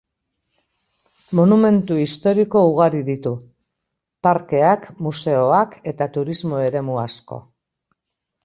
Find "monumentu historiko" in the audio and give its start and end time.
1.39-2.63